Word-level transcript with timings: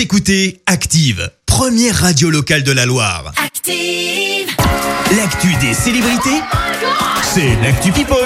Vous 0.00 0.04
écoutez 0.04 0.62
Active, 0.64 1.30
première 1.44 1.94
radio 1.94 2.30
locale 2.30 2.62
de 2.62 2.72
la 2.72 2.86
Loire. 2.86 3.34
Active. 3.36 4.48
L'actu 5.14 5.48
des 5.60 5.74
célébrités, 5.74 6.40
c'est 7.22 7.54
l'actu 7.62 7.92
People. 7.92 8.16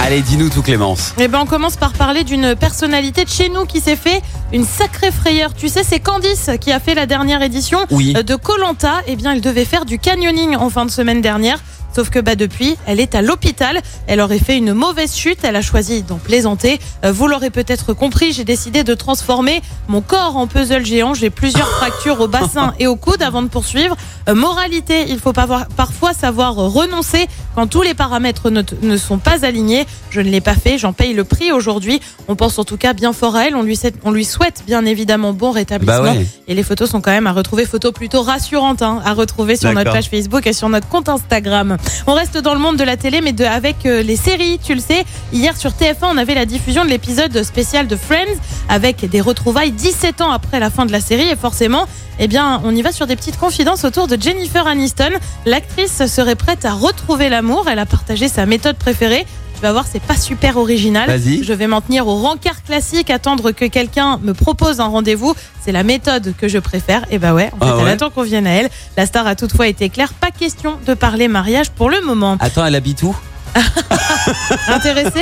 Allez, 0.00 0.22
dis-nous 0.22 0.48
tout 0.48 0.62
Clémence. 0.62 1.12
Eh 1.18 1.28
ben, 1.28 1.40
on 1.42 1.44
commence 1.44 1.76
par 1.76 1.92
parler 1.92 2.24
d'une 2.24 2.56
personnalité 2.56 3.24
de 3.24 3.28
chez 3.28 3.50
nous 3.50 3.66
qui 3.66 3.82
s'est 3.82 3.94
fait 3.94 4.22
une 4.54 4.64
sacrée 4.64 5.12
frayeur. 5.12 5.52
Tu 5.52 5.68
sais, 5.68 5.82
c'est 5.84 6.00
Candice 6.00 6.48
qui 6.62 6.72
a 6.72 6.80
fait 6.80 6.94
la 6.94 7.04
dernière 7.04 7.42
édition 7.42 7.80
Oui. 7.90 8.14
de 8.14 8.34
Colanta. 8.34 9.02
Eh 9.06 9.14
bien, 9.14 9.32
elle 9.32 9.42
devait 9.42 9.66
faire 9.66 9.84
du 9.84 9.98
canyoning 9.98 10.56
en 10.56 10.70
fin 10.70 10.86
de 10.86 10.90
semaine 10.90 11.20
dernière. 11.20 11.58
Sauf 11.94 12.10
que 12.10 12.18
bah 12.18 12.34
depuis, 12.34 12.76
elle 12.86 13.00
est 13.00 13.14
à 13.14 13.22
l'hôpital. 13.22 13.80
Elle 14.06 14.20
aurait 14.20 14.38
fait 14.38 14.56
une 14.56 14.72
mauvaise 14.72 15.14
chute. 15.14 15.38
Elle 15.42 15.56
a 15.56 15.62
choisi 15.62 16.02
d'en 16.02 16.16
plaisanter. 16.16 16.80
Euh, 17.04 17.12
vous 17.12 17.26
l'aurez 17.28 17.50
peut-être 17.50 17.92
compris, 17.92 18.32
j'ai 18.32 18.44
décidé 18.44 18.84
de 18.84 18.94
transformer 18.94 19.62
mon 19.88 20.00
corps 20.00 20.36
en 20.36 20.46
puzzle 20.46 20.84
géant. 20.84 21.14
J'ai 21.14 21.30
plusieurs 21.30 21.68
fractures 21.78 22.20
au 22.20 22.28
bassin 22.28 22.74
et 22.78 22.86
au 22.86 22.96
coude 22.96 23.22
avant 23.22 23.42
de 23.42 23.48
poursuivre. 23.48 23.96
Euh, 24.28 24.34
moralité, 24.34 25.06
il 25.08 25.18
faut 25.18 25.32
parfois 25.32 26.12
savoir 26.12 26.54
renoncer 26.54 27.26
quand 27.54 27.66
tous 27.66 27.82
les 27.82 27.94
paramètres 27.94 28.50
ne, 28.50 28.96
sont 28.96 29.18
pas 29.18 29.44
alignés. 29.44 29.86
Je 30.10 30.20
ne 30.20 30.28
l'ai 30.30 30.40
pas 30.40 30.54
fait, 30.54 30.78
j'en 30.78 30.92
paye 30.92 31.12
le 31.12 31.24
prix 31.24 31.52
aujourd'hui. 31.52 32.00
On 32.28 32.36
pense 32.36 32.58
en 32.58 32.64
tout 32.64 32.76
cas 32.76 32.92
bien 32.92 33.12
fort 33.12 33.36
à 33.36 33.46
elle. 33.46 33.56
On 33.56 33.62
lui, 33.62 33.76
souhaite- 33.76 33.96
on 34.04 34.10
lui 34.10 34.24
souhaite 34.24 34.62
bien 34.66 34.84
évidemment 34.84 35.32
bon 35.32 35.50
rétablissement. 35.50 36.02
Bah 36.02 36.12
ouais. 36.12 36.26
Et 36.48 36.54
les 36.54 36.62
photos 36.62 36.90
sont 36.90 37.00
quand 37.00 37.10
même 37.10 37.26
à 37.26 37.32
retrouver, 37.32 37.66
photos 37.66 37.92
plutôt 37.92 38.22
rassurantes 38.22 38.82
hein, 38.82 39.00
à 39.04 39.12
retrouver 39.12 39.56
sur 39.56 39.68
notre 39.72 39.92
page 39.92 40.08
Facebook 40.08 40.46
et 40.46 40.52
sur 40.52 40.68
notre 40.68 40.88
compte 40.88 41.08
Instagram. 41.08 41.76
On 42.06 42.14
reste 42.14 42.38
dans 42.38 42.54
le 42.54 42.60
monde 42.60 42.76
de 42.76 42.84
la 42.84 42.96
télé, 42.96 43.20
mais 43.20 43.40
avec 43.44 43.86
euh, 43.86 44.02
les 44.02 44.16
séries, 44.16 44.58
tu 44.62 44.74
le 44.74 44.80
sais. 44.80 45.04
Hier 45.32 45.56
sur 45.56 45.70
TF1, 45.70 46.04
on 46.10 46.16
avait 46.16 46.34
la 46.34 46.46
diffusion 46.46 46.84
de 46.84 46.90
l'épisode 46.90 47.42
spécial 47.42 47.86
de 47.86 47.96
Friends 47.96 48.38
avec 48.68 49.08
des 49.08 49.20
retrouvailles 49.20 49.72
17 49.72 50.20
ans 50.20 50.30
après 50.30 50.60
la 50.60 50.70
fin 50.70 50.86
de 50.86 50.92
la 50.92 51.00
série. 51.00 51.28
Et 51.28 51.36
forcément, 51.36 51.86
eh 52.18 52.28
bien, 52.28 52.60
on 52.64 52.74
y 52.74 52.82
va 52.82 52.92
sur 52.92 53.06
des 53.06 53.16
petites 53.16 53.38
confidences 53.38 53.84
autour 53.84 54.08
de 54.08 54.20
Jennifer 54.20 54.66
Aniston. 54.66 55.10
L'actrice 55.46 56.06
serait 56.06 56.36
prête 56.36 56.64
à 56.64 56.72
retrouver 56.72 57.28
l'amour. 57.28 57.66
Elle 57.68 57.78
a 57.78 57.86
partagé 57.86 58.28
sa 58.28 58.46
méthode 58.46 58.76
préférée. 58.76 59.26
Tu 59.62 59.66
vas 59.68 59.72
voir, 59.74 59.84
c'est 59.88 60.02
pas 60.02 60.16
super 60.16 60.56
original. 60.56 61.06
Vas-y. 61.08 61.44
Je 61.44 61.52
vais 61.52 61.68
m'en 61.68 61.80
tenir 61.80 62.08
au 62.08 62.16
rencard 62.16 62.64
classique, 62.64 63.10
attendre 63.10 63.52
que 63.52 63.64
quelqu'un 63.64 64.18
me 64.20 64.34
propose 64.34 64.80
un 64.80 64.86
rendez-vous. 64.86 65.36
C'est 65.64 65.70
la 65.70 65.84
méthode 65.84 66.34
que 66.36 66.48
je 66.48 66.58
préfère. 66.58 67.04
Et 67.12 67.20
bah 67.20 67.32
ouais, 67.32 67.48
en 67.60 67.64
fait, 67.64 67.70
Ah 67.70 67.76
elle 67.78 67.84
ouais 67.84 67.90
attend 67.92 68.10
qu'on 68.10 68.24
vienne 68.24 68.48
à 68.48 68.50
elle. 68.54 68.68
La 68.96 69.06
star 69.06 69.24
a 69.24 69.36
toutefois 69.36 69.68
été 69.68 69.88
claire, 69.88 70.14
pas 70.14 70.32
question 70.32 70.78
de 70.84 70.94
parler 70.94 71.28
mariage 71.28 71.70
pour 71.70 71.90
le 71.90 72.00
moment. 72.00 72.38
Attends, 72.40 72.66
elle 72.66 72.74
habite 72.74 73.04
où? 73.04 73.14
Intéressé 74.66 75.20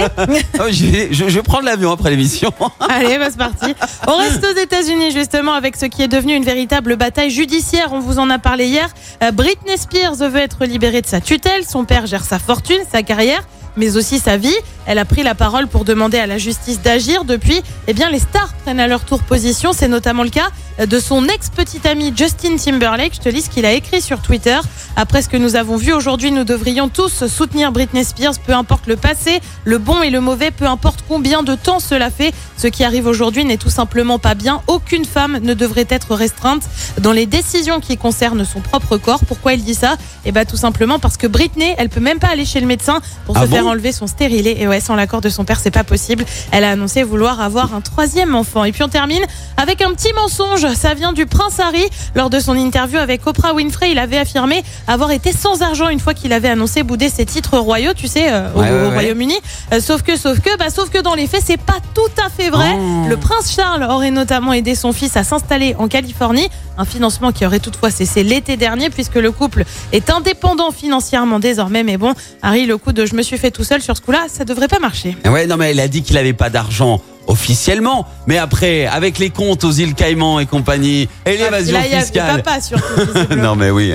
Oh, 0.58 0.62
je, 0.70 0.86
vais- 0.86 1.08
je, 1.10 1.28
je 1.28 1.34
vais 1.34 1.42
prendre 1.42 1.64
l'avion 1.64 1.92
après 1.92 2.08
l'émission. 2.08 2.50
Allez, 2.80 3.18
bah, 3.18 3.26
c'est 3.28 3.36
parti. 3.36 3.74
On 4.06 4.16
reste 4.16 4.42
aux 4.42 4.58
États-Unis 4.58 5.10
justement 5.10 5.52
avec 5.52 5.76
ce 5.76 5.84
qui 5.84 6.00
est 6.02 6.08
devenu 6.08 6.34
une 6.34 6.44
véritable 6.44 6.96
bataille 6.96 7.28
judiciaire. 7.30 7.88
On 7.92 8.00
vous 8.00 8.18
en 8.18 8.30
a 8.30 8.38
parlé 8.38 8.68
hier. 8.68 8.88
Euh, 9.22 9.32
Britney 9.32 9.76
Spears 9.76 10.14
veut 10.14 10.36
être 10.40 10.64
libérée 10.64 11.02
de 11.02 11.06
sa 11.06 11.20
tutelle. 11.20 11.64
Son 11.68 11.84
père 11.84 12.06
gère 12.06 12.24
sa 12.24 12.38
fortune, 12.38 12.78
sa 12.90 13.02
carrière, 13.02 13.42
mais 13.76 13.96
aussi 13.96 14.18
sa 14.18 14.36
vie. 14.36 14.54
Elle 14.86 14.98
a 14.98 15.04
pris 15.04 15.22
la 15.22 15.34
parole 15.34 15.66
pour 15.68 15.84
demander 15.84 16.18
à 16.18 16.26
la 16.26 16.38
justice 16.38 16.80
d'agir. 16.82 17.24
Depuis, 17.24 17.62
eh 17.86 17.92
bien, 17.92 18.10
les 18.10 18.18
stars 18.18 18.52
prennent 18.64 18.80
à 18.80 18.88
leur 18.88 19.04
tour 19.04 19.22
position. 19.22 19.72
C'est 19.72 19.88
notamment 19.88 20.22
le 20.22 20.30
cas 20.30 20.48
de 20.84 20.98
son 20.98 21.26
ex-petit 21.28 21.86
ami 21.86 22.12
Justin 22.16 22.56
Timberlake. 22.56 23.14
Je 23.14 23.20
te 23.20 23.28
lis 23.28 23.42
ce 23.42 23.50
qu'il 23.50 23.66
a 23.66 23.72
écrit 23.72 24.00
sur 24.00 24.20
Twitter. 24.20 24.58
Après 24.96 25.22
ce 25.22 25.28
que 25.28 25.36
nous 25.36 25.56
avons 25.56 25.76
vu 25.76 25.92
aujourd'hui, 25.92 26.32
nous 26.32 26.44
devrions 26.44 26.88
tous 26.88 27.26
soutenir 27.26 27.70
Britney 27.70 28.04
Spears, 28.04 28.38
peu 28.44 28.52
importe 28.52 28.86
le 28.86 28.96
passé, 28.96 29.40
le 29.64 29.78
bon 29.78 30.02
et 30.02 30.10
le 30.10 30.20
mauvais, 30.20 30.50
peu 30.50 30.66
importe 30.66 31.04
combien 31.06 31.42
de 31.42 31.54
temps 31.54 31.80
cela 31.80 32.10
fait. 32.10 32.32
Ce 32.56 32.66
qui 32.66 32.82
arrive 32.82 33.06
aujourd'hui 33.06 33.44
n'est 33.44 33.56
tout 33.56 33.70
simplement 33.70 34.18
pas 34.18 34.34
bien. 34.34 34.62
Aucune 34.66 35.04
femme 35.04 35.38
ne 35.42 35.54
devrait 35.54 35.86
être 35.88 36.14
restreinte 36.14 36.62
dans 36.98 37.12
les 37.12 37.26
décisions 37.26 37.80
qui 37.80 37.96
concernent 37.96 38.44
son 38.44 38.60
propre 38.60 38.96
corps. 38.96 39.20
Pourquoi 39.26 39.52
il 39.52 39.62
dit 39.62 39.74
ça? 39.74 39.96
Eh 40.24 40.32
bien, 40.32 40.44
tout 40.44 40.56
simplement 40.56 40.98
parce 40.98 41.16
que 41.16 41.26
Britney, 41.26 41.74
elle 41.78 41.88
peut 41.88 42.00
même 42.00 42.18
pas 42.18 42.28
aller 42.28 42.44
chez 42.44 42.60
le 42.60 42.66
médecin 42.66 43.00
pour 43.26 43.36
Ah 43.36 43.42
se 43.42 43.46
faire 43.46 43.59
bon 43.62 43.70
enlever 43.70 43.92
son 43.92 44.06
stérilet. 44.06 44.56
Et 44.60 44.68
ouais, 44.68 44.80
sans 44.80 44.94
l'accord 44.94 45.20
de 45.20 45.28
son 45.28 45.44
père, 45.44 45.58
c'est 45.60 45.70
pas 45.70 45.84
possible. 45.84 46.24
Elle 46.52 46.64
a 46.64 46.70
annoncé 46.70 47.02
vouloir 47.02 47.40
avoir 47.40 47.74
un 47.74 47.80
troisième 47.80 48.34
enfant. 48.34 48.64
Et 48.64 48.72
puis 48.72 48.82
on 48.82 48.88
termine 48.88 49.22
avec 49.56 49.82
un 49.82 49.92
petit 49.92 50.12
mensonge. 50.12 50.66
Ça 50.74 50.94
vient 50.94 51.12
du 51.12 51.26
prince 51.26 51.60
Harry. 51.60 51.84
Lors 52.14 52.30
de 52.30 52.40
son 52.40 52.56
interview 52.56 52.98
avec 52.98 53.26
Oprah 53.26 53.54
Winfrey, 53.54 53.92
il 53.92 53.98
avait 53.98 54.18
affirmé 54.18 54.62
avoir 54.86 55.10
été 55.10 55.32
sans 55.32 55.62
argent 55.62 55.88
une 55.88 56.00
fois 56.00 56.14
qu'il 56.14 56.32
avait 56.32 56.48
annoncé 56.48 56.82
bouder 56.82 57.08
ses 57.08 57.24
titres 57.26 57.58
royaux, 57.58 57.92
tu 57.94 58.08
sais, 58.08 58.32
euh, 58.32 58.52
au, 58.54 58.60
Ouais, 58.60 58.70
ouais, 58.70 58.70
au 58.70 58.88
ouais. 58.88 58.94
Royaume-Uni. 58.94 59.36
Euh, 59.72 59.80
sauf 59.80 60.02
que, 60.02 60.16
sauf 60.16 60.40
que, 60.40 60.56
bah, 60.58 60.70
sauf 60.70 60.90
que 60.90 60.98
dans 60.98 61.14
les 61.14 61.26
faits, 61.26 61.42
c'est 61.46 61.56
pas 61.56 61.78
tout 61.94 62.22
à 62.24 62.28
fait 62.28 62.50
vrai. 62.50 62.76
Oh. 62.78 63.06
Le 63.08 63.16
prince 63.16 63.52
Charles 63.54 63.82
aurait 63.84 64.10
notamment 64.10 64.52
aidé 64.52 64.74
son 64.74 64.92
fils 64.92 65.16
à 65.16 65.24
s'installer 65.24 65.74
en 65.78 65.88
Californie. 65.88 66.48
Un 66.78 66.84
financement 66.84 67.32
qui 67.32 67.44
aurait 67.44 67.60
toutefois 67.60 67.90
cessé 67.90 68.22
l'été 68.22 68.56
dernier 68.56 68.88
puisque 68.90 69.16
le 69.16 69.32
couple 69.32 69.64
est 69.92 70.08
indépendant 70.10 70.70
financièrement 70.70 71.38
désormais. 71.38 71.82
Mais 71.82 71.96
bon, 71.98 72.14
Harry, 72.42 72.64
le 72.66 72.78
coup 72.78 72.92
de 72.92 73.04
je 73.04 73.14
me 73.14 73.22
suis 73.22 73.36
fait 73.38 73.49
tout 73.50 73.64
seul 73.64 73.80
sur 73.82 73.96
ce 73.96 74.02
coup-là, 74.02 74.26
ça 74.32 74.44
devrait 74.44 74.68
pas 74.68 74.78
marcher. 74.78 75.16
Ouais, 75.26 75.46
non, 75.46 75.56
mais 75.56 75.70
elle 75.70 75.80
a 75.80 75.88
dit 75.88 76.02
qu'il 76.02 76.16
avait 76.16 76.32
pas 76.32 76.50
d'argent 76.50 77.00
officiellement. 77.26 78.06
Mais 78.26 78.38
après, 78.38 78.86
avec 78.86 79.18
les 79.18 79.30
comptes 79.30 79.62
aux 79.64 79.70
îles 79.72 79.94
Caïmans 79.94 80.40
et 80.40 80.46
compagnie, 80.46 81.08
et 81.26 81.36
l'évasion 81.36 81.78
Là, 81.78 81.86
il 81.86 81.92
y 81.92 81.94
a 81.94 82.00
fiscale. 82.00 82.42
papa 82.42 82.60
surtout. 82.60 82.84
Non, 83.36 83.54
mais 83.56 83.70
oui. 83.70 83.92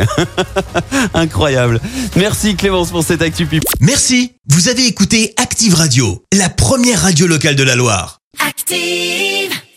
Incroyable. 1.13 1.79
Merci 2.15 2.55
Clémence 2.55 2.91
pour 2.91 3.03
cette 3.03 3.21
actu 3.21 3.45
People. 3.45 3.67
Merci, 3.81 4.33
vous 4.49 4.69
avez 4.69 4.85
écouté 4.85 5.33
Active 5.37 5.75
Radio, 5.75 6.23
la 6.33 6.49
première 6.49 7.01
radio 7.01 7.27
locale 7.27 7.55
de 7.55 7.63
la 7.63 7.75
Loire. 7.75 8.19
Active. 8.47 9.51